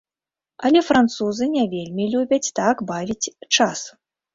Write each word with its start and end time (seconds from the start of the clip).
Але 0.69 0.81
французы 0.87 1.49
не 1.57 1.67
вельмі 1.75 2.03
любяць 2.17 2.43
так 2.65 2.87
бавіць 2.93 3.25
час. 3.57 3.91